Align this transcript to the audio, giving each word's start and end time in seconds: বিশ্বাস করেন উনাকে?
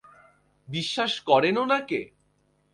বিশ্বাস 0.67 1.13
করেন 1.29 1.55
উনাকে? 1.57 1.99